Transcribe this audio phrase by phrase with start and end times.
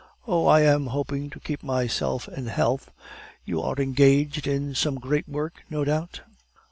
[0.25, 2.89] "Oh, I am hoping to keep myself in health."
[3.45, 6.21] "You are engaged in some great work, no doubt?"